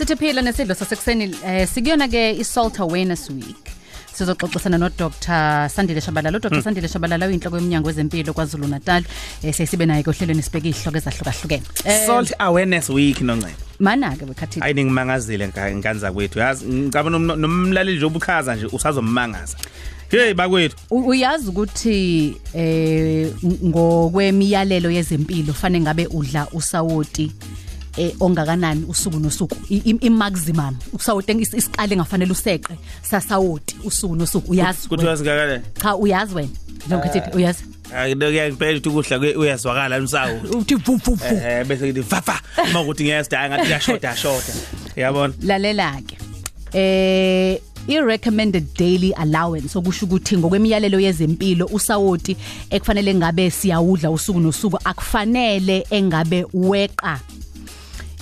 sithi 0.00 0.16
phila 0.16 0.42
nesidlo 0.42 0.74
sasekuseni 0.74 1.24
eh 1.46 1.68
sikuyona 1.68 2.08
ke 2.08 2.22
i-salt 2.40 2.80
awareness 2.80 3.30
week 3.30 3.64
sizoxoxisana 4.16 4.78
no 4.78 4.88
Dr 4.88 5.68
Sandile 5.74 6.00
Shabalala 6.00 6.38
uDr 6.38 6.48
Hmm. 6.50 6.62
Sandile 6.62 6.88
Shabalala 6.88 7.26
uyinhloko 7.26 7.56
yomnyango 7.56 7.86
wezempilo 7.88 8.32
KwaZulu 8.32 8.66
Natal 8.68 9.02
eh 9.42 9.54
sesibe 9.54 9.86
naye 9.86 10.02
kohlelweni 10.02 10.42
sibeka 10.42 10.68
ihloko 10.68 10.96
ezahlukahlukene 10.98 11.62
Eh, 11.84 12.06
Salt 12.06 12.32
awareness 12.38 12.88
week 12.88 13.20
noncane. 13.20 13.54
mana 13.78 14.16
ke 14.16 14.24
wekhathi 14.24 14.60
Hayi 14.60 14.74
ningimangazile 14.74 15.48
nganza 15.48 16.12
kwethu. 16.12 16.38
Yazi 16.38 16.64
ngicaba 16.66 17.10
nom- 17.10 17.36
nomlaleli 17.36 17.96
nje 17.96 18.06
obukhaza 18.06 18.56
nje 18.56 18.66
usazommangaza. 18.66 19.56
Hey 20.10 20.34
bakwethu. 20.34 20.76
Uyazi 20.90 21.48
ukuthi 21.48 22.36
eh 22.54 23.28
ngokwemiyalelo 23.64 24.90
yezempilo 24.90 25.52
fanele 25.54 25.84
ngabe 25.84 26.06
udla 26.06 26.46
usawoti 26.52 27.32
eh 27.96 28.12
ongakanani 28.20 28.84
usuku 28.88 29.18
nosuku 29.20 29.56
i-maximum 30.00 30.76
usawoti 30.92 31.32
is- 31.32 31.54
isikali 31.54 31.92
engafanele 31.94 32.32
useqe 32.32 32.74
sasawoti 33.02 33.76
usuku 33.84 34.16
nosuku 34.16 34.50
uyazi 34.52 34.88
Kuthi 34.88 35.00
wena? 35.00 35.10
wasikakale. 35.10 35.62
cha 35.82 35.96
uyazi 35.96 36.34
wena 36.34 36.48
njengoba 36.86 37.08
ngithi 37.10 37.36
uyazi 37.36 37.64
Hayi 37.92 38.16
ngiyangipela 38.16 38.78
ukuthi 38.78 38.88
ukudla 38.88 39.18
uyazwakala 39.38 39.98
umsawu. 39.98 40.40
uthi 40.58 40.74
vu 40.74 40.96
vu 40.96 41.14
vu 41.14 41.24
Eh 41.24 41.64
bese 41.66 41.86
ngithi 41.86 42.02
fafa 42.02 42.40
uma 42.70 42.80
ukuthi 42.80 43.04
ngiyasida 43.04 43.48
ngathi 43.48 43.64
kuyashoda 43.64 44.16
shoda. 44.16 44.52
Yabona? 44.96 45.34
lalela 45.42 46.00
ke 46.06 46.16
eh 46.72 47.58
i-recommended 47.88 48.66
daily 48.78 49.12
allowance 49.12 49.78
okusho 49.78 50.06
ukuthi 50.06 50.36
ngokwemiyalelo 50.38 51.00
yezempilo 51.00 51.66
usawoti 51.66 52.36
ekufanele 52.70 53.14
ngabe 53.14 53.50
siyawudla 53.50 54.10
usuku 54.10 54.40
nosuku 54.40 54.78
akufanele 54.84 55.86
engabe 55.90 56.46
weqa 56.54 57.20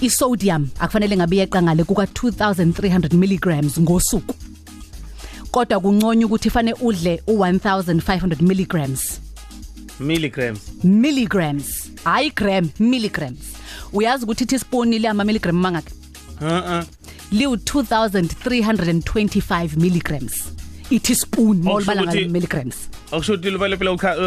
isodium 0.00 0.68
akufanele 0.80 1.16
ngabe 1.16 1.36
yeqa 1.36 1.62
ngale 1.62 1.84
kuka 1.84 2.02
2300 2.04 3.14
milligrams 3.14 3.80
ngosuku 3.80 4.34
kodwa 5.50 5.80
kunconya 5.80 6.26
ukuthi 6.26 6.50
fanele 6.50 6.76
udle 6.80 7.22
u1500 7.28 8.42
milligrams 8.42 9.20
Milligrams. 10.00 10.60
milligrams 10.84 11.90
hayi 12.04 12.30
gram 12.30 12.68
milligrams 12.78 13.38
uyazi 13.92 14.24
ukuthi 14.24 14.46
teaspoon 14.46 14.92
ile 14.92 15.08
ama 15.08 15.24
milligram 15.24 15.56
mangaki 15.56 15.94
Uh-uh. 16.40 16.84
liwu 17.32 17.54
2325 17.54 19.76
milligrams 19.76 20.32
i-teaspoon 20.90 21.56
ukuthi- 21.58 22.02
ngale 22.04 22.28
milligrams 22.28 22.74
Akusho 23.12 23.32
ukuthi 23.34 23.50
lo 23.50 23.58
phela 23.58 23.76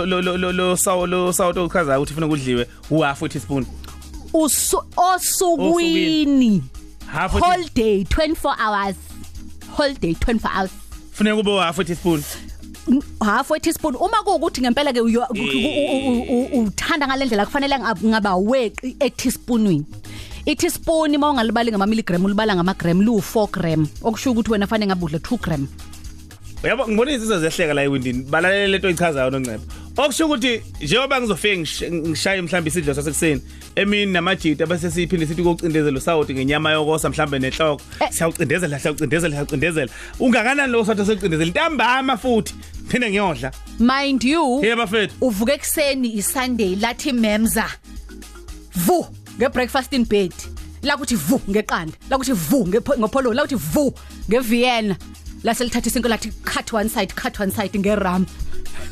lo 0.06 0.22
lo 0.22 0.38
lo 0.38 0.52
lo 0.52 0.76
sawo 0.78 1.08
lo 1.08 1.34
sawo 1.34 1.52
ukuthi 1.52 2.12
ufuna 2.14 2.28
kudliwe 2.28 2.68
u 2.90 3.00
half 3.02 3.20
teaspoon. 3.30 3.66
Osukwini 4.34 6.62
Half 7.08 7.36
a 7.36 7.40
whole 7.40 7.64
day 7.76 8.04
24 8.06 8.56
hours. 8.58 8.96
Whole 9.78 9.94
day 9.94 10.14
24 10.14 10.52
hours. 10.52 10.72
Funeka 11.14 11.36
kube 11.36 11.52
u 11.52 11.58
half 11.60 11.80
a 11.80 11.84
teaspoon. 11.84 12.24
Half 13.22 13.52
a 13.52 13.60
teaspoon 13.60 13.96
uma 13.96 14.24
kuukuthi 14.24 14.62
ngempela 14.62 14.94
ke 14.94 15.02
uthanda 16.54 17.08
ngalendlela 17.08 17.46
kufanele 17.46 17.76
ngab- 17.78 18.06
ngaba 18.06 18.36
weqi 18.36 18.96
e-teaspoonini. 19.00 19.86
I-teaspoon 20.46 21.16
uma 21.16 21.30
ungalibali 21.30 21.72
ngama 21.72 21.86
milligram 21.86 22.26
ulibala 22.26 22.56
ngama 22.56 22.74
gram 22.74 23.02
lu 23.02 23.22
4 23.22 23.48
gram. 23.52 23.88
Okusho 24.04 24.32
ukuthi 24.32 24.52
wena 24.52 24.68
fanele 24.68 24.88
ngabe 24.88 25.06
udle 25.06 25.20
2 25.20 25.38
gram. 25.38 25.68
Uyabo 26.64 26.88
ngibona 26.88 27.12
izinto 27.12 27.40
zehleka 27.40 27.74
la 27.74 27.84
ewindini. 27.84 28.24
Balalele 28.24 28.68
lento 28.68 28.88
oyichazayo 28.88 29.30
noncebo. 29.30 29.64
Okusho 29.98 30.26
ukuthi 30.26 30.62
njengoba 30.82 31.22
ngizofika 31.22 31.56
ngish- 31.62 31.92
ngishaye 31.94 32.42
mhlawumbe 32.42 32.70
isidlo 32.70 32.94
sasekuseni 32.94 33.42
emini 33.76 34.12
namajita 34.12 34.66
bese 34.66 34.92
siphinde 34.92 35.26
sithi 35.28 35.44
kokucindezela 35.44 35.98
usawoti 35.98 36.34
ngenyama 36.34 36.72
yokosa 36.72 37.10
mhlawumbe 37.10 37.40
nenhloko. 37.40 37.82
Eh. 38.00 38.10
Siyawucindezela 38.12 38.80
siyawucindezela 38.80 39.32
siyawucindezela. 39.36 39.92
Ungakanani 40.20 40.72
lo 40.72 40.86
sawoti 40.86 41.06
sekucindezela 41.06 41.52
ntambama 41.52 42.18
futhi. 42.18 42.54
Phinde 42.88 43.10
ngiyodla. 43.10 43.52
mind 43.80 44.24
you 44.24 44.62
Hey 44.62 44.76
bafethu. 44.76 45.14
uvuke 45.22 45.52
ekseni 45.54 46.14
isunday 46.18 46.76
lathi 46.76 47.12
memza 47.12 47.66
vu 48.76 49.06
ngebreakfast 49.38 49.94
in 49.94 50.06
bed 50.06 50.34
la 50.84 50.98
kuthi 50.98 51.16
vu 51.16 51.42
ngeqanda 51.50 51.94
la 52.10 52.18
kuthi 52.18 52.34
vu 52.34 52.64
ngepho- 52.66 52.98
ngopholo 53.00 53.34
la 53.34 53.42
kuthi 53.44 53.56
vu 53.56 53.94
ngevienna 54.30 54.96
la 55.44 55.54
selithatha 55.54 55.88
isinko 55.90 56.10
lathi 56.10 56.32
cut 56.44 56.74
one 56.74 56.90
side 56.90 57.14
cut 57.16 57.40
one 57.40 57.52
side 57.52 57.80
ngeram 57.80 58.26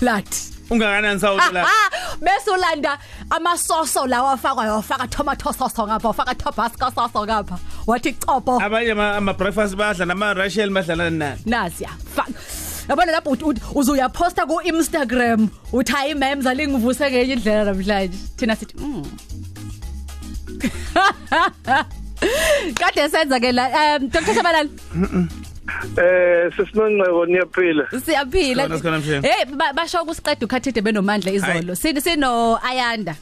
lathi 0.02 0.59
Ungakanani 0.70 1.20
sawoti 1.20 1.54
la? 1.54 1.66
bese 2.22 2.52
ulanda 2.52 2.98
amasoso 3.30 4.08
lawa 4.08 4.32
afakwa 4.32 4.74
wafaka 4.74 5.08
tomato 5.08 5.54
sauce 5.54 5.82
ngapha 5.82 6.08
wafaka 6.08 6.36
tabasco 6.36 6.92
sauce 6.96 7.20
ngapha 7.26 7.60
wathi 7.88 8.14
copo 8.14 8.60
Abanye 8.62 8.92
ama 8.92 9.34
breakfast 9.34 9.76
badla 9.76 10.06
nama 10.06 10.34
Rachel 10.34 10.70
badlala 10.70 11.10
nani? 11.10 11.42
nazi 11.46 11.84
yafaka 11.84 12.34
yabona 12.90 13.12
lapho 13.12 13.38
uzuyaposta 13.76 14.46
ku 14.48 14.62
Instagram 14.64 15.50
uthi 15.74 15.92
hayi 15.92 16.16
memes 16.16 16.46
alingivuse 16.46 17.12
ngenye 17.12 17.34
indlela 17.34 17.64
namhlanje. 17.66 18.18
Thina 18.38 18.56
sithi 18.56 18.76
mm 18.78 19.06
Kade 22.80 23.10
senza 23.10 23.40
ke 23.40 23.52
la 23.54 23.96
um 23.96 24.10
Dr 24.10 24.34
Shabalala 24.36 24.70
Eh 25.98 26.52
sesinongcebo 26.58 27.26
niyaphila. 27.26 27.84
siyaphila 28.06 28.64
hey 29.24 29.46
ba- 29.46 29.74
basho 29.74 30.02
ukusiqeda 30.02 30.46
ukhathide 30.46 30.82
benomandla 30.82 31.32
izolo. 31.32 31.76
Sini 31.76 32.02
sino 32.02 32.60
ayanda. 32.64 33.16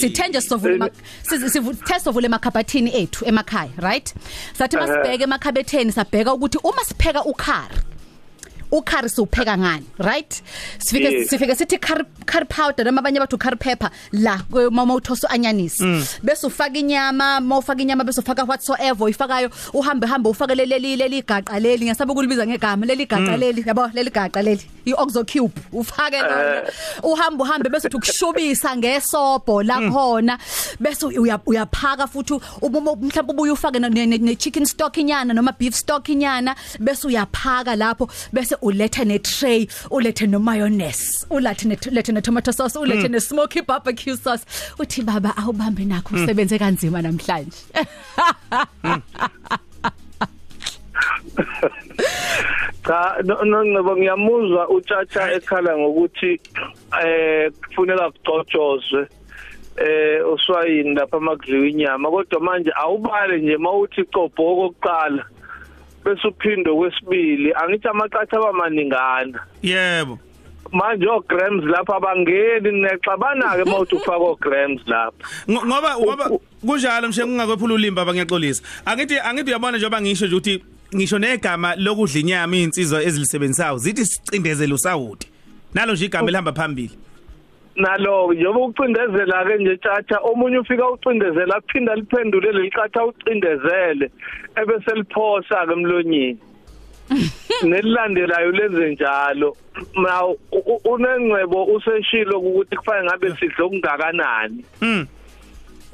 Sithenje 0.00 0.40
sovula 0.40 0.74
ema- 0.74 0.90
sizi- 1.22 1.50
sivu- 1.50 1.74
sithe 1.74 2.00
sovula 2.00 2.26
emakhabathini 2.26 2.90
ethu 3.02 3.24
emakhaya 3.24 3.70
right? 3.78 4.14
Sathi 4.58 4.76
masibheke 4.76 5.24
emakhabetheni 5.24 5.92
sabheka 5.92 6.34
ukuthi 6.34 6.58
uma 6.64 6.84
sipheka 6.84 7.24
ukhari 7.24 7.74
ukhari 8.74 9.08
siwupheka 9.08 9.54
ngani 9.58 9.86
right? 9.98 10.42
Sifike 10.78 11.04
Yes. 11.12 11.30
sifike 11.30 11.54
sithi 11.54 11.78
curry 11.78 12.04
curry 12.26 12.46
powder 12.46 12.84
noma 12.84 13.00
abanye 13.00 13.20
bathi 13.22 13.38
curry 13.38 13.56
pepper 13.56 13.90
la 14.12 14.36
kwe- 14.50 14.70
mama 14.70 14.94
uthosa 14.94 15.30
anyanisi 15.30 15.84
bese 16.22 16.46
ufaka 16.46 16.78
inyama 16.78 17.40
mawufaka 17.40 17.82
inyama 17.82 18.04
bese 18.04 18.20
ufaka 18.20 18.44
whatsoever 18.44 19.04
uyifakayo 19.04 19.50
uhambe 19.72 20.06
hambe 20.06 20.28
ufake 20.28 20.54
leli 20.54 20.96
leli 20.96 21.22
gaqa 21.22 21.60
leli 21.60 21.84
ngiyasabe 21.84 22.12
ukulibiza 22.12 22.46
ngegama 22.46 22.86
leli 22.86 23.06
gaqa 23.06 23.36
leli 23.36 23.62
yabo 23.66 23.86
leli 23.94 24.10
gaqa 24.10 24.42
leli 24.42 24.62
i-oxo 24.86 25.24
cube. 25.24 25.52
Ufake 25.72 26.20
lona. 26.22 26.62
Uhambe 27.02 27.42
uhambe 27.42 27.68
bese 27.70 27.88
uthi 27.88 27.96
ukushubisa 27.96 28.76
ngesobho 28.76 29.62
la 29.62 29.80
khona 29.90 30.38
bese 30.80 31.06
uya- 31.06 31.40
uyaphaka 31.46 32.06
futhi 32.06 32.34
uma 32.60 32.78
uma- 32.78 32.96
mhlawumbe 32.96 33.32
ubuye 33.32 33.52
ufake 33.52 33.78
ne- 33.78 33.88
ne 33.88 34.18
ne 34.18 34.34
chicken 34.36 34.66
stock 34.66 34.96
inyana 34.96 35.32
noma 35.34 35.52
beef 35.58 35.74
stock 35.74 36.08
inyana 36.08 36.54
bese 36.80 37.06
uyaphaka 37.06 37.76
lapho 37.76 38.08
bese 38.32 38.56
uletha 38.64 39.04
ne 39.04 39.18
tray 39.18 39.66
ulethe 39.90 40.26
no 40.26 40.38
mayonnaise 40.38 41.26
ulethe 41.30 41.64
ne 41.68 41.76
ulethe 41.90 42.12
ne 42.12 42.20
tomato 42.20 42.52
sauce 42.52 42.78
ulethe 42.78 43.08
ne 43.08 43.20
smoky 43.20 43.60
barbecue 43.62 44.16
sauce. 44.16 44.44
Uthi 44.78 45.02
baba 45.02 45.36
awubambe 45.36 45.84
nakho 45.84 46.14
usebenze 46.16 46.58
kanzima 46.58 47.02
namhlanje. 47.02 47.58
Cha 52.86 53.16
no- 53.24 53.44
nongcebo 53.44 53.96
ngiyamuzwa 53.96 54.68
utshatsha 54.68 55.32
ekhala 55.32 55.78
ngokuthi 55.78 56.40
eh 57.04 57.50
kufuneka 57.68 58.10
kucotshozwe 58.10 59.08
eh 59.76 60.20
uswayini 60.32 60.94
lapha 60.94 61.20
makudliwa 61.20 61.66
inyama 61.68 62.10
kodwa 62.10 62.40
manje 62.40 62.72
awubale 62.76 63.40
nje 63.40 63.56
mawuthi 63.56 64.04
cobho 64.04 64.42
okokuqala 64.52 65.24
bese 66.04 66.28
uphinde 66.28 66.70
kwesibili 66.72 67.52
angithi 67.54 67.88
amaqatha 67.88 68.36
abamaningana 68.36 69.40
Yebo. 69.62 70.18
manje 70.72 71.06
o 71.06 71.20
grams 71.28 71.64
lapha 71.64 71.96
abangeni 71.96 72.70
nexabana 72.82 73.56
ke 73.56 73.64
mawuthi 73.64 73.94
ufaka 73.94 74.24
o 74.24 74.36
grams 74.40 74.80
lapha. 74.86 75.24
Ngo- 75.48 75.66
ngoba 75.66 75.98
ngoba 75.98 76.30
kunjalo 76.66 77.08
mshe 77.08 77.26
ngingakwephula 77.26 77.74
ulimba 77.74 78.02
abangiyaxolisa 78.02 78.62
angithi 78.86 79.18
angithi 79.18 79.50
uyabona 79.50 79.76
njengoba 79.78 80.00
ngisho 80.00 80.26
nje 80.26 80.36
ukuthi 80.36 80.62
ngisho 80.94 81.18
negama 81.18 81.74
lokudla 81.76 82.20
inyama 82.20 82.56
izinsizwa 82.56 83.02
ezilisebenzisayo 83.02 83.78
zithi 83.78 84.06
sicindezela 84.06 84.74
usawudi 84.74 85.26
nalo 85.74 85.92
nje 85.92 86.04
igama 86.04 86.28
elihamba 86.28 86.52
phambili. 86.52 86.98
Nalo 87.76 88.32
njengoba 88.32 88.60
ucindezela 88.60 89.44
ke 89.44 89.58
nje 89.58 89.76
tjatha 89.76 90.18
omunye 90.22 90.58
ufika 90.58 90.90
ucindezela 90.90 91.56
aphinda 91.56 91.94
liphendule 91.94 92.52
leliqatha 92.52 93.04
ucindezele 93.04 94.10
ebese 94.56 94.94
liphosa 94.94 95.66
ke 95.66 95.72
emlonyeni. 95.72 96.38
Nelilandelayo 97.68 98.50
lenze 98.50 98.90
njalo. 98.90 99.56
Now 99.94 100.36
unengcebo 100.84 101.64
useshilo 101.64 102.38
ukuthi 102.38 102.76
kufanele 102.76 103.06
ngabe 103.06 103.36
sidle 103.36 103.64
okungakanani. 103.64 104.64
Mm 104.80 105.06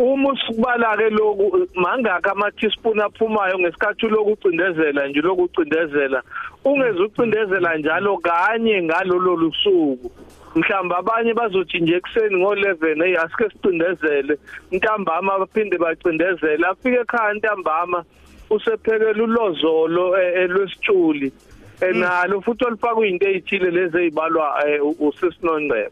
uma 0.00 0.32
usibala 0.32 0.97
ke 0.97 1.11
lokhu 1.11 1.69
mangaka 1.75 2.32
ama 2.32 2.50
teaspoon 2.53 3.00
aphumayo 3.00 3.59
ngesikhathi 3.59 4.09
lokhu 4.09 4.32
ucindezela 4.32 5.09
nje 5.09 5.21
lokhu 5.21 5.43
ucindezela 5.43 6.23
ungeze 6.65 7.03
ucindezela 7.03 7.77
njalo 7.77 8.19
kanye 8.19 8.82
ngalolo 8.82 9.37
lusuku. 9.37 10.11
Mhlamba 10.55 10.99
abanye 10.99 11.35
bazothi 11.35 11.81
nje 11.81 11.94
ekseni 11.97 12.37
ngo11 12.44 13.05
hey 13.05 13.17
asike 13.17 13.44
sicindezele. 13.52 14.37
Ntambama 14.73 15.38
baphinde 15.38 15.79
bacindezele. 15.79 16.67
Afike 16.67 16.99
ekhaya 17.00 17.35
ntambama 17.35 18.05
usephekela 18.50 19.23
ulozolo 19.25 20.19
eh, 20.19 20.32
eh, 20.43 20.50
lwesitshuli. 20.50 21.32
Eh, 21.81 21.94
nalo 21.97 22.41
futhi 22.41 22.64
olifaka 22.64 23.06
into 23.06 23.26
ezithile 23.29 23.70
lezi 23.70 23.99
ezibalwa 23.99 24.55
u- 24.82 24.97
usisinongcebo 25.08 25.91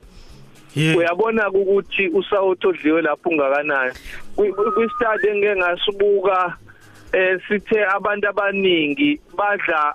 uyabona 0.97 1.49
ukuthi 1.51 2.09
usawuthi 2.09 2.67
odliwe 2.67 3.03
lapho 3.03 3.31
ungakanani? 3.31 3.93
Kwi- 4.37 4.53
kwi- 4.53 4.73
kwi-study 4.73 5.29
engeke 5.29 5.57
ngasibuka 5.57 6.57
eh 7.13 7.41
sithe 7.49 7.85
abantu 7.87 8.29
abaningi 8.29 9.21
badla 9.37 9.95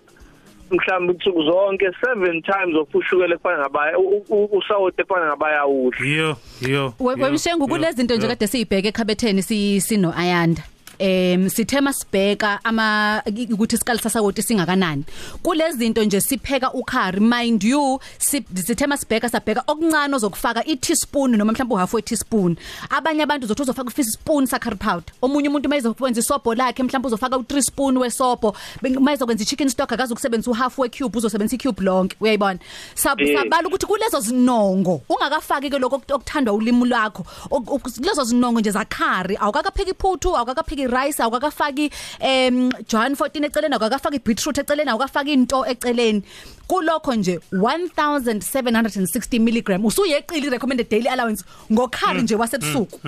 mhlawumbe 0.73 1.13
insuku 1.13 1.43
zonke 1.43 1.85
7 1.87 2.41
times 2.41 2.75
of 2.81 2.95
ushukela 2.95 3.35
efana 3.35 3.57
ngabaya 3.59 3.97
u- 3.99 4.25
u- 4.29 4.49
usawoti 4.57 5.01
efana 5.01 5.25
ngabayawudla 5.27 6.05
yo 6.07 6.35
yo 6.61 6.93
We- 6.99 7.13
yo, 7.17 7.23
wemshengu 7.23 7.61
yo, 7.63 7.67
kulezi 7.67 7.97
zinto 7.97 8.15
nje 8.15 8.25
yo. 8.25 8.29
kade 8.29 8.47
siyibheke 8.47 8.87
ekhabetheni 8.87 9.41
si 9.43 9.81
sino 9.81 10.13
ayanda. 10.17 10.61
Em 11.03 11.50
sithema 11.50 11.94
sibheka 11.94 12.59
ama 12.63 13.21
ukuthi 13.53 13.75
isikali 13.75 14.00
sasawoti 14.00 14.41
singakanani. 14.44 15.03
Kulezi 15.44 15.77
zinto 15.77 16.03
nje 16.03 16.21
sipheka 16.21 16.71
ukhari 16.73 17.19
mind 17.19 17.63
you 17.63 18.00
si- 18.17 18.45
sithema 18.65 18.97
sibheka 18.97 19.29
sabheka 19.29 19.63
okuncane 19.67 20.15
ozokufaka 20.15 20.63
i 20.65 20.75
teaspoon 20.75 21.35
noma 21.38 21.51
mhlawumbe 21.51 21.75
uhalf 21.75 21.94
we 21.94 22.01
teaspoon 22.01 22.55
abanye 22.89 23.23
abantu 23.23 23.45
uzothi 23.45 23.61
uzofaka 23.61 23.89
u 23.89 23.94
teaspoon 23.94 24.45
sa 24.45 24.59
curry 24.59 24.75
powder. 24.77 25.13
Omunye 25.21 25.50
umuntu 25.50 25.69
mayizokwenza 25.69 26.19
isobho 26.19 26.55
lakhe 26.55 26.83
mhlawumbe 26.83 27.07
uzofaka 27.07 27.38
u 27.38 27.41
3 27.41 27.61
spoon 27.61 27.97
wesobho. 27.97 28.56
Mayizokwenza 28.99 29.44
i 29.44 29.45
chicken 29.45 29.69
stock 29.69 29.91
akazi 29.91 30.13
ukusebenzisa 30.13 30.51
u 30.51 30.53
half 30.53 30.79
we 30.79 30.89
cube 30.89 31.17
uzosebenzisa 31.17 31.56
i 31.56 31.59
cube 31.67 31.83
lonke. 31.83 32.15
Uyayibona? 32.21 32.59
Sab- 32.95 33.21
Eh. 33.21 33.38
sabala 33.38 33.67
ukuthi 33.67 33.85
kulezo 33.85 34.19
zinongo. 34.19 35.01
Ungakafaki 35.09 35.69
ke 35.69 35.79
lokho 35.79 35.95
okuthandwa 36.11 36.53
ulimi 36.53 36.85
lwakho. 36.88 37.25
Ok- 37.51 37.69
ok- 37.71 38.01
lezo 38.01 38.23
zinongo 38.23 38.59
nje 38.59 38.71
zakhari 38.71 39.38
awukakapheki 39.39 39.91
iphuthu 39.91 40.38
awukakapheki 40.38 40.88
rice 40.94 41.24
awukakafaki 41.24 41.90
em 42.19 42.69
John 42.90 43.13
14 43.16 43.45
eceleni 43.45 43.74
awukakafaki 43.74 44.19
beetroot 44.25 44.57
eceleni 44.57 44.90
awukafaki 44.90 45.34
into 45.34 45.66
eceleni. 45.66 46.24
Kulokho 46.68 47.16
nje 47.16 47.40
1760 47.51 49.40
mg 49.40 49.86
usuyeqile 49.86 50.50
recommended 50.50 50.90
daily 50.90 51.07
allowance 51.10 51.44
ngokhari 51.72 52.22
nje 52.22 52.36
wasebusuku. 52.36 53.00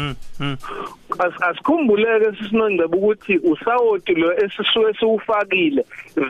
As- 1.20 1.44
asikhumbuleke 1.50 2.38
sisinongcebo 2.38 2.98
ukuthi 2.98 3.38
usawoti 3.38 4.14
lo 4.16 4.34
esisuke 4.38 4.94
siwufakile 5.00 5.86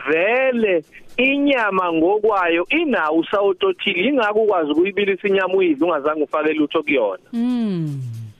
vele 0.08 0.84
inyama 1.16 1.92
ngokwayo 1.92 2.66
inawo 2.68 3.18
usawoti 3.18 3.66
othile 3.66 4.08
ingakho 4.08 4.38
ukwazi 4.42 4.70
ukuyibilisa 4.70 5.28
inyama 5.28 5.54
uyidla 5.54 5.86
ungazange 5.86 6.22
ufake 6.22 6.52
lutho 6.52 6.82
kuyona. 6.82 7.18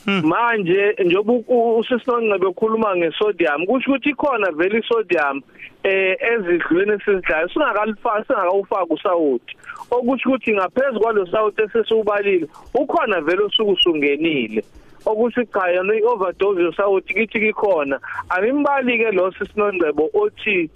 Manje 0.06 0.94
njoba 1.04 1.32
u- 1.32 1.78
usisinongcebo 1.78 2.48
ekhuluma 2.50 2.96
ngesodium 2.96 3.66
kusho 3.66 3.90
ukuthi 3.90 4.10
ikhona 4.10 4.50
vele 4.52 4.78
isodium 4.78 5.42
eh 5.82 6.16
ezidlweni 6.32 6.92
esizidlayo 6.92 7.48
singakalifaka 7.48 8.24
singakawufaka 8.24 8.94
usawoti 8.94 9.56
okusho 9.90 10.28
ukuthi 10.28 10.52
ngaphezulu 10.54 11.00
kwalo 11.00 11.26
sawoti 11.26 11.62
esesiubalile 11.62 12.46
ukhona 12.74 13.20
vele 13.20 13.42
osuku 13.42 13.70
usungenile. 13.70 14.64
Okusho 15.06 15.44
cha 15.44 15.68
yona 15.70 15.94
i-overdose 15.94 16.62
yosawoti 16.62 17.14
kithi 17.14 17.40
kikhona. 17.40 18.00
Angimbali 18.28 18.98
ke 18.98 19.10
lo 19.12 19.32
sisinongcebo 19.32 20.10
othi 20.14 20.70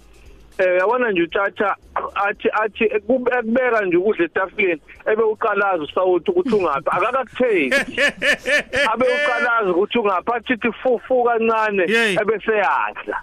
eh 0.57 0.77
yabona 0.79 1.11
nje 1.11 1.21
uthatha 1.21 1.75
athi 2.15 2.49
athi 2.63 2.83
ekube- 2.83 3.39
ekubeka 3.39 3.85
nje 3.85 3.97
ukudla 3.97 4.25
etafuleni 4.25 4.81
ebe 5.11 5.23
uqalaza 5.23 5.83
usawuthi 5.83 6.31
ukuthi 6.31 6.55
ungaphi. 6.55 6.89
Akakakutheki 6.91 8.01
abe 8.91 9.05
uqalaza 9.17 9.71
ukuthi 9.71 9.97
ungaphi 9.97 10.31
athi 10.35 10.71
fufu 10.83 11.23
kancane 11.23 11.83
ebese 12.21 12.51
yadla. 12.51 13.17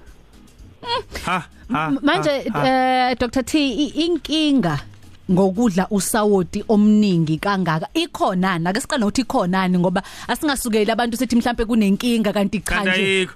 Ha 1.27 1.43
ha 1.73 1.93
manje 2.03 2.31
eh 2.65 3.17
Dr 3.19 3.43
T 3.43 3.53
inkinga 4.05 4.79
ngokudla 5.31 5.87
usawoti 5.91 6.65
omningi 6.69 7.39
kangaka 7.39 7.89
ikhonana 7.95 8.71
ake 8.71 8.81
siqale 8.81 9.05
ukuthi 9.05 9.21
ikhonani 9.21 9.79
ngoba 9.79 10.03
asingasukeli 10.29 10.91
abantu 10.91 11.17
sithi 11.17 11.37
mhlambe 11.37 11.65
kunenkinga 11.65 12.33
kanti 12.33 12.61
cha 12.61 12.75
kanti 12.75 13.01
nje 13.01 13.29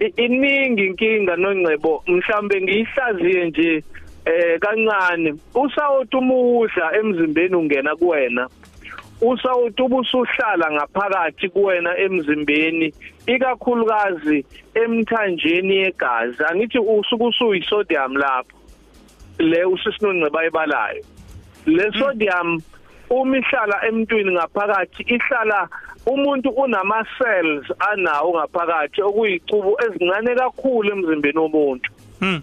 iningi 0.00 0.86
inkinga 0.86 1.36
nongcebo 1.36 2.02
mhlambe 2.06 2.60
ngiyihlaziye 2.60 3.44
nje 3.46 3.84
eh 4.24 4.58
kancane. 4.60 5.34
Usawuthi 5.54 6.16
umuudla 6.16 6.96
emzimbeni 6.98 7.56
ungena 7.56 7.96
kuwena 7.96 8.48
usawuthi 9.20 9.82
ubusuhlala 9.82 10.72
ngaphakathi 10.72 11.48
kuwena 11.48 11.98
emzimbeni 11.98 12.94
ikakhulukazi 13.26 14.44
emthanjeni 14.74 15.76
yegazi 15.76 16.44
angithi 16.44 16.78
usuku 16.78 17.24
usuyi 17.24 17.62
sodium 17.62 18.16
lapho 18.16 18.56
le 19.38 19.64
usisinongceba 19.64 20.40
ayibalayo 20.40 21.04
le 21.66 21.92
sodium 21.98 22.62
uma 23.10 23.38
ihlala 23.38 23.86
emntwini 23.88 24.32
ngaphakathi 24.32 25.02
ihlala 25.02 25.68
umuntu 26.06 26.48
unama 26.50 27.04
cells 27.18 27.66
anawo 27.78 28.34
ngaphakathi 28.38 29.02
okuyicubu 29.02 29.76
ezincane 29.86 30.34
kakhulu 30.34 30.92
emzimbeni 30.92 31.38
womuntu. 31.38 31.90
Hm 32.20 32.40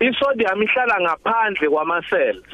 isodium 0.00 0.62
ihlala 0.62 1.00
ngaphandle 1.00 1.68
kwama 1.68 2.02
cells 2.10 2.44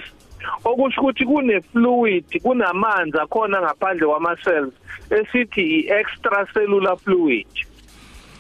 okusho 0.65 1.01
ukuthi 1.01 1.25
kune 1.25 1.61
fluid 1.61 2.43
kunamanzi 2.43 3.19
akhona 3.19 3.61
ngaphandle 3.63 4.07
kwama 4.07 4.37
cells 4.45 4.75
esithi 5.11 5.63
i-extracellular 5.81 6.97
fluid. 6.99 7.47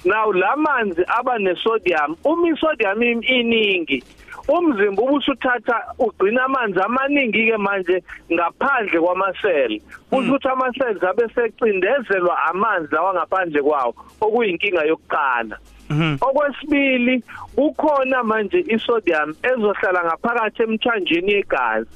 Now 0.04 0.32
lamanzi 0.32 1.02
aba 1.06 1.38
nesodium 1.38 2.16
uma 2.24 2.48
isodium 2.48 3.02
im- 3.02 3.22
iningi 3.22 4.02
umzimba 4.48 5.02
ubusuthatha 5.02 5.76
ugcina 5.98 6.44
amanzi 6.44 6.80
amaningi 6.80 7.50
ke 7.50 7.56
manje 7.56 8.02
ngaphandle 8.32 9.00
kwamaseli 9.00 9.82
kusho 10.10 10.28
ukuthi 10.34 10.48
ama-cells 10.48 11.02
abe 11.04 11.24
secindezelwa 11.34 12.34
amanzi 12.50 12.94
lawa 12.94 13.14
ngaphandle 13.14 13.62
kwawo 13.62 13.94
okuyinkinga 14.20 14.84
yokuqala. 14.84 15.58
Mhm. 15.90 16.16
Okwesibili 16.20 17.22
kukhona 17.54 18.22
manje 18.22 18.64
isodium 18.68 19.34
ezohlala 19.42 20.04
ngaphakathi 20.04 20.62
emthanjeni 20.62 21.32
yegazi. 21.32 21.90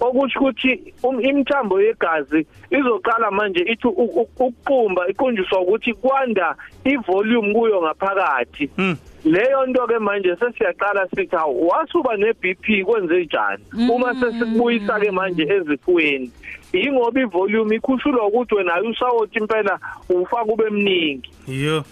Okusho 0.00 0.38
ukuthi 0.40 0.92
um- 1.02 1.20
imithambo 1.20 1.80
yegazi 1.80 2.46
izoqala 2.70 3.30
manje 3.30 3.60
ithi 3.60 3.86
u- 3.88 3.90
u- 3.90 4.20
ukuqumba 4.22 5.08
iqunjiswa 5.08 5.60
ukuthi 5.60 5.92
kwanda 5.94 6.54
ivolume 6.84 7.52
kuyo 7.54 7.82
ngaphakathi. 7.82 8.70
Hm 8.76 8.94
leyo 9.24 9.66
nto 9.66 9.86
ke 9.86 9.98
manje 9.98 10.36
sesiyaqala 10.36 11.08
sithi 11.08 11.36
hawu 11.36 11.68
wasuba 11.68 12.16
ne-BP 12.16 12.84
kwenze 12.84 13.24
njani? 13.24 13.64
Uma 13.92 14.14
sesikubuyisa 14.14 15.00
ke 15.00 15.10
manje 15.10 15.42
ezifweni 15.42 16.30
ingoba 16.72 17.20
ivolume 17.20 17.76
ikhushulwa 17.76 18.26
ukuthi 18.26 18.54
wena 18.54 18.82
usawoti 18.82 19.38
impela 19.38 19.78
ufaka 20.08 20.52
ube 20.52 20.70
mningi. 20.70 21.30
Yo 21.46 21.84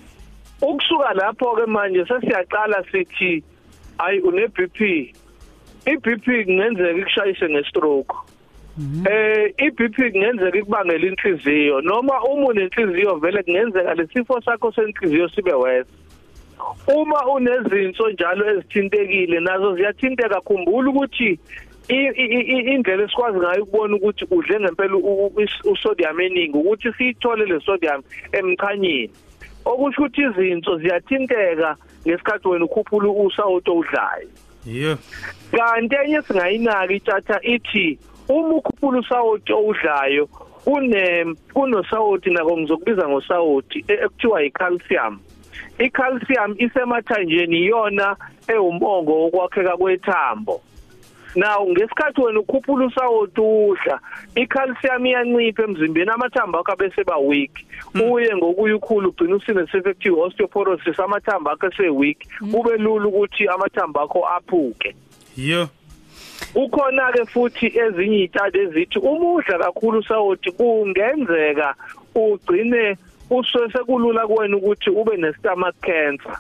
ukusuka 0.63 1.15
lapho 1.15 1.57
ke 1.57 1.67
manje 1.67 2.05
sesiyaqala 2.05 2.85
sithi 2.93 3.43
ayi 3.99 4.21
une 4.21 4.49
BP 4.49 4.81
iBP 5.87 6.45
kungenzeka 6.45 6.99
ikushayise 6.99 7.49
ngestroke. 7.49 8.15
Eh 9.11 9.55
iBP 9.59 9.97
kungenzeka 10.13 10.59
ikubangela 10.59 11.07
inhliziyo 11.07 11.81
noma 11.81 12.23
uma 12.23 12.49
unenhliziyo 12.49 13.17
vele 13.17 13.43
kungenzeka 13.43 13.95
lesifo 13.95 14.41
sakho 14.41 14.73
senhliziyo 14.73 15.29
sibe 15.29 15.53
worse. 15.53 15.91
Uma 16.87 17.27
unezinso 17.27 18.11
njalo 18.11 18.51
ezithintekile 18.51 19.41
nazo 19.41 19.77
ziyathinteka. 19.77 20.41
Khumbula 20.41 20.91
ukuthi 20.91 21.39
indlela 21.89 23.05
esikwazi 23.05 23.39
ngayo 23.39 23.63
ukubona 23.63 23.97
ukuthi 23.97 24.25
udle 24.31 24.61
ngempela 24.61 24.97
usodium 25.65 26.21
eningi 26.21 26.57
ukuthi 26.59 26.93
siyithole 26.93 27.45
le 27.47 27.61
sodium 27.61 28.03
emkhanyeni 28.33 29.11
okusho 29.65 30.03
ukuthi 30.03 30.23
izinso 30.23 30.79
ziyathinteka 30.79 31.77
ngesikhathi 32.07 32.49
wena 32.49 32.65
ukhuphula 32.65 33.09
usawuto 33.11 33.75
udlayo. 33.75 34.29
Yo 34.67 34.99
kanti 35.53 35.97
enye 35.97 36.23
singayinaki 36.23 36.95
ithatha 36.95 37.41
ithi 37.43 37.99
uma 38.29 38.55
ukhuphula 38.55 38.99
usawoti 38.99 39.53
owudlayo 39.53 40.27
kune 40.65 41.35
kunosawoti 41.53 42.31
nako 42.31 42.59
ngizokubiza 42.59 43.09
ngosawoti 43.09 43.85
e- 43.89 43.93
ekuthiwa 44.05 44.43
i-calcium 44.45 45.19
i-calcium 45.79 46.55
isemathanjeni 46.59 47.59
iyona 47.59 48.17
ewumongo 48.49 49.13
wokwakheka 49.21 49.77
kwethambo. 49.77 50.63
Now 51.37 51.67
ngesikhathi 51.69 52.21
wena 52.21 52.41
ukhuphula 52.41 52.87
usawoti 52.87 53.41
udla 53.41 54.01
i-calcium 54.35 55.07
iyancipha 55.07 55.63
emzimbeni 55.63 56.11
amathambo 56.11 56.59
akho 56.59 56.77
bese 56.77 57.05
ba 57.05 57.19
weak. 57.19 57.53
Uye 57.95 58.37
ngokuyikhulu 58.37 59.09
ugcina 59.09 59.37
usine 59.37 59.63
effective 59.63 60.21
osteoporosis 60.21 60.99
amathambo 61.01 61.51
akho 61.51 61.67
ese 61.67 61.89
weak 61.89 62.19
kube 62.53 62.77
lula 62.77 63.09
ukuthi 63.09 63.49
amathambo 63.49 64.01
akho 64.01 64.27
aphuke. 64.27 64.95
Yo. 65.37 65.69
Ukhona 66.55 67.13
ke 67.13 67.25
futhi 67.27 67.67
ezinye 67.67 68.25
izitshalo 68.25 68.63
ezithi 68.63 68.99
uma 68.99 69.35
udla 69.35 69.59
kakhulu 69.59 69.99
usawoti 69.99 70.51
kungenzeka 70.51 71.75
ugcine 72.15 72.97
usese 73.31 73.79
kulula 73.87 74.27
kuwena 74.27 74.57
ukuthi 74.57 74.91
ube 74.91 75.17
ne 75.17 75.33
stomach 75.39 75.75
cancer. 75.81 76.39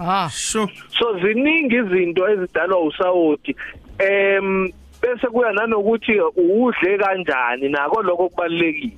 Ah 0.00 0.28
sure. 0.30 0.72
So 0.98 1.18
ziningi 1.20 1.76
izinto 1.76 2.28
ezidalwa 2.28 2.80
usawoti 2.80 3.56
em 3.98 4.68
bese 5.02 5.26
kuya 5.26 5.52
nanokuthi 5.52 6.12
udle 6.36 6.98
kanjani 6.98 7.68
nako 7.68 8.02
lokho 8.02 8.28
kubalekile 8.28 8.92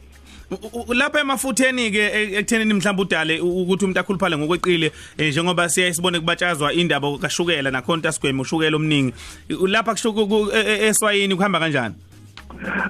lapha 0.94 1.20
emafutheni 1.20 1.90
ke 1.90 1.98
e- 1.98 2.36
ekuthenini 2.38 2.74
mhlawumbe 2.74 3.02
udale 3.02 3.40
ukuthi 3.40 3.84
umuntu 3.84 4.00
akhuluphale 4.00 4.36
ngokweqile 4.38 4.92
eh, 5.18 5.28
njengoba 5.32 5.68
siyayisibone 5.68 6.20
kubatshazwa 6.20 6.72
indaba 6.72 7.18
kashukela 7.18 7.70
nakhona 7.70 8.08
asigweme 8.08 8.40
ushukela 8.40 8.76
omningi. 8.76 9.14
Lapha 9.48 9.92
kushuku 9.92 10.26
ku- 10.28 10.50
e- 10.54 10.60
e- 10.66 10.86
eswayini 10.86 11.34
kuhamba 11.36 11.58
kanjani? 11.58 11.94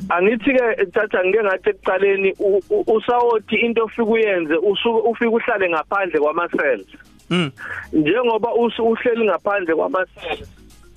Angithi 0.09 0.53
ke 0.55 0.87
tata 0.93 1.25
ngike 1.25 1.43
ngathi 1.43 1.71
ekuqaleni 1.71 2.33
u- 2.39 2.63
u- 2.71 2.85
usawoti 2.97 3.57
into 3.57 3.85
ofika 3.85 4.03
uyenze 4.03 4.55
usuke 4.57 5.09
ufika 5.09 5.31
uhlale 5.31 5.69
ngaphandle 5.71 6.21
kwama 6.21 6.49
cells 6.49 6.87
mm 7.31 7.51
njengoba 7.93 8.55
uhleli 8.55 9.25
ngaphandle 9.25 9.75
kwama 9.75 10.07
cells 10.15 10.49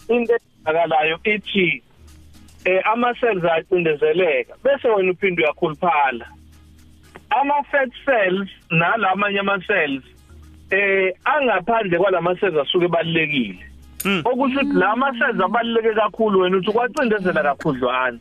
into 0.10 0.34
ekalayo 0.68 1.20
ithi 1.24 1.84
eh 2.66 2.82
ama 2.88 3.14
cells 3.14 3.44
acindezeleka 3.46 4.54
bese 4.64 4.88
wena 4.90 5.12
uphinde 5.12 5.42
uyakhuluphala. 5.44 6.26
Ama 7.30 7.64
fat 7.72 7.90
cells 8.06 8.50
nalamanye 8.70 9.40
ama 9.40 9.60
cells 9.60 10.04
eh 10.72 11.14
angaphandle 11.26 11.98
kwalama 11.98 12.36
cells 12.36 12.56
asuke 12.58 12.86
ebalekile 12.86 13.60
Mm. 14.06 14.22
okusho 14.26 14.60
ukuthi 14.60 14.74
lama 14.80 15.12
cells 15.20 15.42
abaluleke 15.42 15.94
kakhulu 15.94 16.40
wena 16.40 16.58
uthi 16.58 16.72
kwacindezela 16.72 17.44
kakhudlwana. 17.44 18.20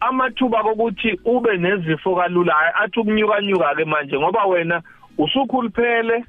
Amathuba 0.00 0.62
kokuthi 0.62 1.20
ube 1.24 1.56
nezifo 1.56 2.16
kalula 2.16 2.74
athi 2.74 3.00
ukunyuka 3.00 3.40
nyuka 3.42 3.74
ke 3.74 3.84
manje 3.84 4.18
ngoba 4.18 4.44
wena 4.44 4.82
usukhuluphele 5.18 6.24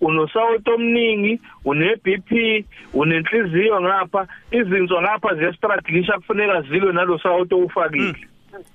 unosawuto 0.00 0.74
omningi 0.74 1.40
une 1.64 1.96
BP 2.04 2.64
unenhliziyo 2.94 3.80
ngapha 3.80 4.26
izinso 4.50 5.02
ngapha 5.02 5.34
ziyastradisha 5.34 6.12
kufuneka 6.12 6.62
zilwe 6.62 6.92
nalosawuto 6.92 7.58
ufakile 7.58 8.28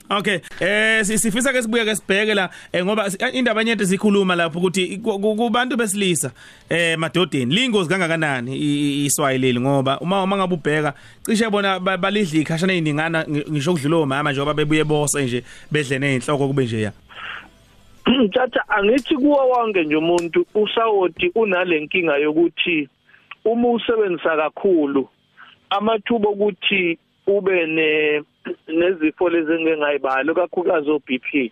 Okay 0.10 0.40
eh 0.60 1.04
si- 1.06 1.18
sifisa 1.18 1.54
ke 1.54 1.62
sibuye 1.62 1.86
ke 1.86 1.96
sibheke 1.96 2.34
la 2.34 2.50
eh, 2.74 2.86
ngoba 2.86 3.10
si- 3.10 3.18
indaba 3.34 3.64
nyente 3.64 3.86
sikhuluma 3.86 4.36
lapho 4.36 4.60
ukuthi 4.60 4.98
ku- 4.98 5.20
ku- 5.20 5.36
kubantu 5.36 5.78
besilisa 5.78 6.32
eh 6.70 6.98
madodeni. 6.98 7.56
Lingozi 7.56 7.90
kangakanani 7.90 8.58
iswayileli 9.06 9.60
ngoba 9.60 10.00
uma 10.00 10.24
uma 10.24 10.38
ngabe 10.38 10.56
ubheka 10.56 10.94
cishe 11.24 11.50
bona 11.50 11.80
ba- 11.80 11.98
balidla 11.98 12.40
ikhashana 12.42 12.74
eziningana 12.74 13.24
ngi- 13.24 13.52
ngisho 13.52 13.74
kudlula 13.74 13.98
omama 13.98 14.32
njengoba 14.32 14.54
bebuye 14.54 14.84
bose 14.84 15.24
nje 15.24 15.44
bedle 15.72 16.00
nezinhloko 16.00 16.48
kube 16.48 16.64
nje 16.66 16.82
ya. 16.82 16.92
Tata 18.34 18.64
angithi 18.70 19.16
kuwo 19.16 19.48
wonke 19.50 19.84
nje 19.84 19.96
umuntu 19.96 20.46
usawoti 20.56 21.32
unalenkinga 21.36 22.18
yokuthi 22.18 22.90
uma 23.46 23.70
usebenzisa 23.70 24.36
kakhulu 24.38 25.10
amathuba 25.70 26.30
okuthi 26.30 26.98
ube 27.28 27.66
ne 27.68 28.22
nezifo 28.68 29.30
lezi 29.30 29.54
engengayibalo 29.54 30.34
kakhulukazi 30.36 30.90
o 30.92 31.00
BP 31.00 31.52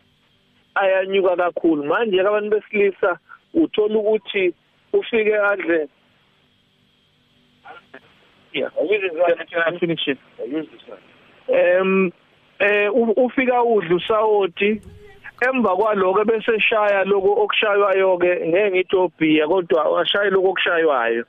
ayanyuka 0.75 1.35
kakhulu. 1.35 1.83
Manje 1.83 2.21
abantu 2.21 2.49
besilisa 2.49 3.19
uthola 3.53 3.97
ukuthi 3.99 4.53
ufike 4.93 5.35
adle. 5.35 5.89
Yeah. 8.53 8.69
Finish 9.79 10.07
it 10.07 10.19
em 11.47 12.11
eh 12.59 12.89
ufika 13.17 13.63
udla 13.63 13.95
usawoti. 13.95 14.81
Emva 15.41 15.75
kwaloko 15.75 16.25
bese 16.25 16.59
shaya 16.59 17.03
lokho 17.03 17.31
okushaywayo 17.43 18.17
ke 18.17 18.47
ngeke 18.47 18.71
ngithi 18.71 18.95
obhiya 18.95 19.47
kodwa 19.47 19.83
washaya 19.83 20.29
lokho 20.29 20.49
okushaywayo. 20.49 21.25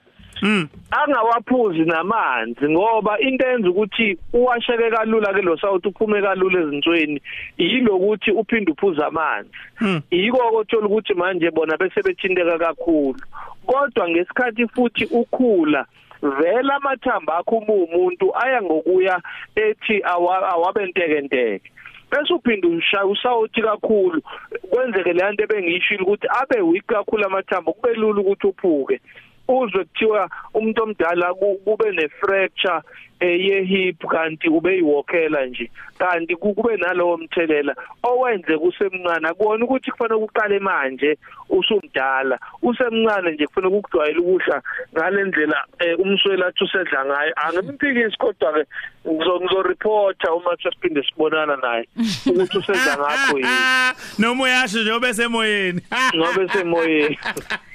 Angawaphuzi 0.91 1.85
namanzi 1.85 2.69
ngoba 2.69 3.19
into 3.21 3.47
enza 3.47 3.71
ukuthi 3.71 4.19
uwasheke 4.33 4.91
kalula 4.91 5.35
ke 5.35 5.43
lo 5.43 5.57
sawuthi 5.57 5.89
uphume 5.89 6.23
kalula 6.23 6.61
ezinsweni 6.61 7.21
yilokuthi 7.59 8.31
uphinde 8.31 8.73
uphuza 8.73 9.07
amanzi. 9.07 9.51
Mm. 9.81 10.01
yiko 10.11 10.39
okuthola 10.49 10.87
ukuthi 10.87 11.15
manje 11.15 11.51
bona 11.51 11.77
bese 11.77 12.03
bethinteka 12.03 12.59
kakhulu. 12.59 13.21
Kodwa 13.67 14.09
ngesikhathi 14.09 14.69
futhi 14.69 15.05
ukhula 15.05 15.87
vela 16.23 16.75
amathambo 16.77 17.33
akho 17.33 17.57
umuntu 17.57 18.33
aya 18.37 18.63
ngokuya 18.63 19.21
ethi 19.57 20.03
awa- 20.03 20.49
awabentekenteke. 20.49 21.71
Bese 22.11 22.33
uphinde 22.35 22.67
ushaya 22.67 23.07
usawuthi 23.07 23.63
kakhulu. 23.63 24.23
Kwenzeke 24.71 25.13
le 25.13 25.33
nto 25.33 25.43
ebengiyishilo 25.45 26.03
ukuthi 26.05 26.27
abe 26.41 26.61
weak 26.61 26.87
kakhulu 26.87 27.27
amathambo 27.27 27.73
kube 27.73 27.95
lula 27.95 28.21
ukuthi 28.21 28.47
uphuke. 28.47 29.01
Uzwe 29.49 29.85
kuthiwa 29.85 30.29
umuntu 30.55 30.83
omdala 30.83 31.35
ku- 31.35 31.57
kube 31.65 31.91
ne 31.93 32.09
fracture 32.21 32.83
ye 33.27 33.65
hip 33.65 34.05
kanti 34.09 34.49
ube 34.49 34.77
yiwokhela 34.77 35.47
nje. 35.47 35.71
Kanti 35.99 36.37
ku- 36.37 36.55
kube 36.55 36.77
nalowo 36.77 37.17
mthelela 37.17 37.75
owenze 38.03 38.59
kusemncane 38.59 39.29
akubona 39.29 39.65
ukuthi 39.65 39.91
kufanele 39.91 40.21
uqale 40.25 40.59
manje 40.59 41.19
usumdala. 41.49 42.39
Usemncane 42.63 43.31
nje 43.33 43.47
kufanele 43.47 43.77
ukujwayela 43.77 44.21
ukudla 44.21 44.63
ngalendlela 44.95 45.65
eh, 45.79 45.99
umswela 46.01 46.47
athi 46.47 46.65
usedla 46.65 47.05
ngayo. 47.05 47.33
Angimphikisi 47.37 48.17
kodwa 48.19 48.53
ke 48.53 48.65
ngizo 49.09 49.41
ngizo 49.41 49.63
reporta 49.63 50.33
uma 50.35 50.57
sesiphinde 50.63 51.03
sibonana 51.03 51.57
naye 51.57 51.89
ukuthi 52.27 52.59
usedla 52.59 52.97
ngakho 52.97 53.39
yini. 53.39 53.49
Noma 54.19 54.45
uyasho 54.45 54.79
nje 54.81 54.93
obesemoyeni 54.93 55.81
ngobe 56.17 56.49
semoyeni. 56.49 57.19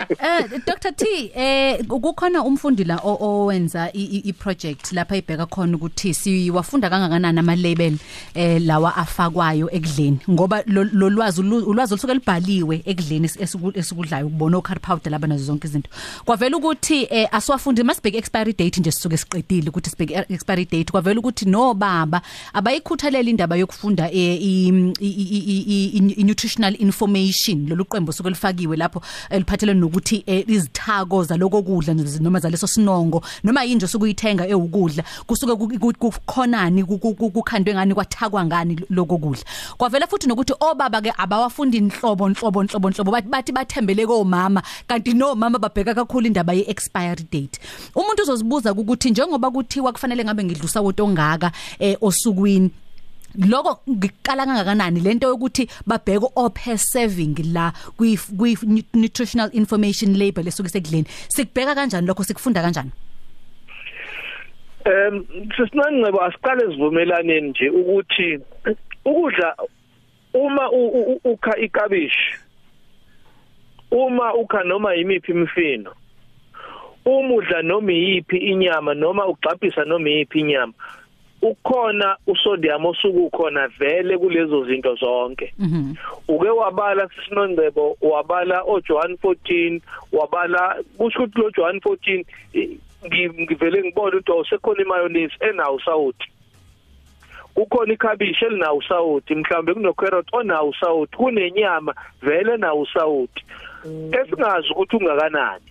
Eh 0.10 0.46
Dr 0.66 0.92
T 0.96 1.32
eh 1.36 1.80
kukhona 1.88 2.44
umfundi 2.44 2.84
la 2.84 3.00
owenza 3.04 3.90
i- 3.94 4.34
project 4.34 4.92
lapha 4.94 5.16
ibheka 5.34 5.46
khona 5.46 5.78
ukuthi 5.78 6.14
siwafunda 6.14 6.90
kangakanani 6.90 7.40
ama 7.40 7.56
label 7.56 7.98
eh 8.36 8.62
lawa 8.62 8.96
afakwayo 8.96 9.70
ekudleni. 9.72 10.20
Ngoba 10.30 10.64
lo 10.68 10.84
lo 10.84 11.10
lwazi 11.10 11.42
ulu- 11.42 11.66
ulwazi 11.66 11.94
olusuke 11.94 12.14
libhaliwe 12.14 12.82
ekudleni 12.86 13.28
es- 13.28 13.38
esiku- 13.42 13.78
esikudlayo 13.78 14.28
ukubona 14.28 14.58
ocar 14.58 14.80
powder 14.80 15.12
laba 15.12 15.28
nazo 15.28 15.44
zonke 15.44 15.68
izinto. 15.68 15.90
Kwavela 16.26 16.58
ukuthi 16.58 17.08
eh 17.10 17.28
asiwafundi 17.32 17.84
masibheke 17.84 18.18
expiry 18.18 18.54
date 18.54 18.80
nje 18.80 18.92
sisuke 18.92 19.18
siqedile 19.18 19.70
ukuthi 19.70 19.90
sibheke 19.90 20.26
expiry 20.30 20.66
date 20.66 20.92
kwavela 20.92 21.20
ukuthi 21.20 21.46
no 21.46 21.74
baba 21.74 22.22
abayikhuthalela 22.54 23.30
indaba 23.30 23.56
yokufunda 23.56 24.12
eh, 24.12 24.42
i 24.42 24.68
i- 25.00 25.08
i- 25.08 25.44
i- 25.54 25.92
i- 25.98 26.14
i 26.18 26.24
nutritional 26.24 26.76
information. 26.80 27.68
Lolu 27.70 27.86
qembu 27.86 28.14
suke 28.14 28.30
lifakiwe 28.30 28.78
lapho 28.78 29.02
eliphathelene 29.30 29.80
nokuthi 29.80 30.24
eh, 30.28 30.46
izithako 30.48 31.24
zaloko 31.24 31.62
kudla 31.64 31.94
noma 32.22 32.40
zaleso 32.40 32.68
sinongo 32.68 33.24
noma 33.44 33.64
yinje 33.64 33.88
sokuyithenga 33.88 34.48
ewukudla. 34.48 35.04
Kusuke 35.28 35.56
ku- 35.56 35.80
ku- 35.80 35.94
kukhonani 36.12 36.84
ku- 36.84 36.98
ku- 36.98 37.14
ku- 37.16 37.30
kukhandwe 37.32 37.74
ngani 37.74 37.94
kwathakwa 37.94 38.46
ngani 38.46 38.80
lokho 38.90 39.18
kudla. 39.18 39.44
Kwavela 39.78 40.08
futhi 40.08 40.28
nokuthi 40.28 40.54
obaba 40.60 41.02
ke 41.02 41.14
abawafundi 41.18 41.78
inhlobo 41.78 42.28
inhlobo 42.30 42.62
inhlobo 42.64 42.90
inhlobo 42.90 43.12
bathi 43.12 43.52
bathembele 43.52 44.06
komama 44.06 44.62
kanti 44.88 45.14
no 45.14 45.36
mama 45.36 45.60
babheka 45.60 45.94
kakhulu 45.94 46.28
indaba 46.28 46.54
ye 46.54 46.66
expiry 46.68 47.24
date. 47.32 47.60
Umuntu 47.96 48.24
uzozibuza 48.24 48.74
ukuthi 48.74 49.12
njengoba 49.12 49.52
kuthiwa 49.52 49.92
kufanele 49.92 50.24
ngabe 50.24 50.44
ngidlusa 50.44 50.82
woto 50.82 51.08
ngaka 51.08 51.52
eh 51.80 51.98
osukwini 52.02 52.70
lokho 53.36 53.80
ngiqala 53.90 54.46
kangakanani? 54.46 55.00
Lento 55.00 55.28
yokuthi 55.28 55.68
babheke 55.88 56.28
o 56.36 56.50
per 56.50 56.78
serving 56.78 57.36
la 57.54 57.74
kwi 57.98 58.18
nutritional 58.94 59.50
information 59.54 60.14
label 60.18 60.48
esuke 60.48 60.70
sekudleni 60.70 61.06
sikubheka 61.30 61.76
kanjani 61.76 62.08
lokho? 62.08 62.24
Sikufunda 62.24 62.62
kanjani? 62.62 62.92
Em 64.86 65.26
sisinancebo 65.58 66.22
asiqale 66.22 66.68
sivumelaneni 66.72 67.50
nje 67.50 67.70
ukuthi 67.70 68.40
ukudla 69.06 69.56
uma 70.34 70.70
ukha 71.24 71.58
ikabishi 71.58 72.36
uma 73.92 74.34
ukha 74.34 74.64
noma 74.64 74.94
yimiphi 74.94 75.32
imifino 75.32 75.92
uma 77.06 77.34
udla 77.36 77.62
noma 77.62 77.92
yipi 77.92 78.38
inyama 78.38 78.94
noma 78.94 79.28
ugxabhisa 79.28 79.86
noma 79.86 80.10
yipi 80.10 80.40
inyama 80.40 80.74
ukhona 81.42 82.18
usodium 82.28 82.86
osuke 82.86 83.18
ukhona 83.20 83.68
vele 83.68 84.18
kulezo 84.18 84.66
zinto 84.66 84.96
zonke. 84.96 85.54
Mhm. 85.60 85.94
Uke 86.28 86.50
wabala 86.50 87.10
sisinongcebo 87.10 87.98
wabala 88.02 88.64
oJohn 88.64 89.18
14 89.24 89.82
wabala 90.12 90.76
kusho 90.98 91.24
ukuthi 91.24 91.42
lo 91.42 91.52
John 91.52 91.80
14 91.80 92.26
i- 92.54 92.60
ngi- 92.60 92.80
ngivele 93.06 93.82
ngibona 93.84 94.18
ukuthi 94.18 94.32
awusekhona 94.32 94.82
imayonnaise 94.82 95.36
enawo 95.50 95.80
sawuthi 95.80 96.28
kukhona 97.56 97.94
ikhabishi 97.94 98.46
elinawo 98.46 98.78
usawuthi 98.78 99.36
mhlambe 99.36 99.74
kuno 99.74 99.94
carrot 99.94 100.28
onawo 100.32 100.70
usawuthi 100.70 101.18
kunenyama 101.18 101.94
vele 102.22 102.58
nawo 102.58 102.82
usawuthi 102.82 103.44
esingazi 103.86 104.70
ukuthi 104.72 104.96
ungakanani. 104.96 105.66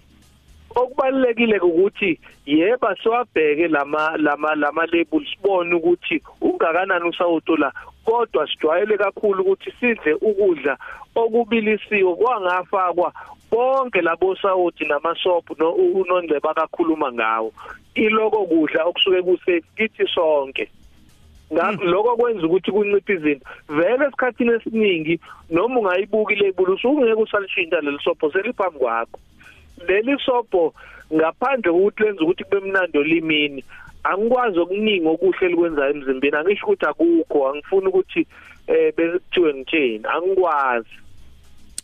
Okubalekile 0.75 1.59
ukuthi 1.61 2.21
yeba 2.47 2.97
siwabheke 3.03 3.69
lama 3.69 4.17
lama 4.17 4.55
lama 4.55 4.87
labels 4.87 5.29
sibone 5.31 5.75
ukuthi 5.75 6.23
ungakanani 6.41 7.09
usawuto 7.09 7.57
la. 7.57 7.73
Kodwa 8.05 8.49
sijwayele 8.49 8.99
kakhulu 8.99 9.43
ukuthi 9.43 9.73
sidle 9.81 10.15
ukudla 10.15 10.79
okubilisiwe 11.15 12.15
kwangafakwa 12.15 13.12
bonke 13.52 14.00
labo 14.00 14.37
sawuthi 14.37 14.85
namasophu 14.85 15.54
no 15.59 15.73
unondleba 15.73 16.50
akakhuluma 16.50 17.12
ngawo. 17.12 17.52
Iloko 17.94 18.47
kudla 18.47 18.85
okusuke 18.85 19.23
kuse 19.23 19.61
kithi 19.76 20.06
sonke. 20.14 20.71
Ngakho 21.52 21.85
lokho 21.85 22.16
kwenza 22.16 22.47
ukuthi 22.47 22.71
kunciphe 22.73 23.12
izinto. 23.12 23.47
Vele 23.68 24.06
esikhathini 24.06 24.52
esiningi 24.52 25.21
noma 25.50 25.80
ungayibuka 25.80 26.32
ilebulu 26.32 26.75
usungeke 26.75 27.12
usalishintsha 27.12 27.80
lelisopho 27.80 28.32
seliphambi 28.32 28.78
kwakho. 28.78 29.18
Leli 29.88 30.16
sopho 30.25 30.75
ngaphandle 31.12 31.73
kokuthi 31.73 32.02
lenza 32.02 32.23
ukuthi 32.25 32.44
kube 32.44 32.61
mnandi 32.61 32.99
olimini 32.99 33.64
angikwazi 34.04 34.59
okuningi 34.59 35.06
okuhle 35.06 35.49
likwenzayo 35.49 35.90
emzimbeni. 35.90 36.37
Angisho 36.37 36.66
ukuthi 36.66 36.87
akukho 36.87 37.49
angifuni 37.49 37.87
ukuthi 37.87 38.26
eh 38.66 38.94
bekuthiwe 38.97 39.54
ngitsheni. 39.54 40.04
Angikwazi. 40.09 40.97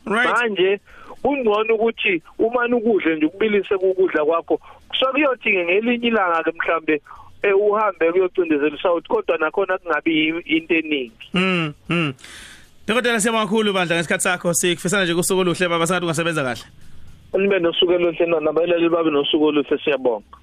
Manje 0.09 0.81
kungcono 1.23 1.75
ukuthi 1.75 2.23
umane 2.39 2.75
ukudle 2.75 3.17
nje 3.17 3.27
ukubilise 3.27 3.79
kukudla 3.79 4.25
kwakho. 4.25 4.61
Sokuyothi 4.99 5.51
ngelinye 5.51 6.09
ilanga 6.09 6.43
ke 6.43 6.53
mhlambe 6.53 7.03
eh 7.43 7.57
uhambe 7.57 8.13
kuyocindezela 8.13 8.77
isouth 8.77 9.07
kodwa 9.07 9.39
nakhona 9.39 9.79
kungabi 9.79 10.43
into 10.47 10.75
eningi. 10.75 11.29
Mm 11.35 11.73
mm 11.89 12.13
Dokotela 12.89 13.21
siyabonga 13.21 13.47
kakhulu 13.47 13.73
bandla 13.73 13.97
ngesikhathi 13.97 14.23
sakho 14.23 14.55
sikufisana 14.55 15.05
nje 15.05 15.15
kusuku 15.15 15.41
oluhle 15.41 15.69
baba 15.69 15.87
sangathi 15.87 16.05
ungasebenza 16.05 16.43
kahle. 16.43 16.65
Nibe 17.39 17.59
nosuku 17.59 17.93
oluhle 17.93 18.27
nabayeleli 18.27 18.89
babe 18.89 19.11
nosuku 19.11 19.45
oluhle 19.45 19.79
siyabonga. 19.85 20.37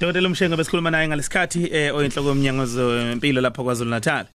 Dokotela 0.00 0.28
umshengo 0.28 0.56
besikhuluma 0.56 0.90
naye 0.90 1.08
ngalesikhathi 1.08 1.70
eh 1.72 1.94
oyinhloko 1.94 2.28
yomnyango 2.28 2.62
wezempilo 2.62 3.40
lapha 3.40 3.62
kwaZulu 3.62 3.90
Natal 3.90 4.26